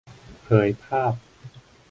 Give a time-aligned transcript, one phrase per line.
[0.43, 1.13] เผยภาพ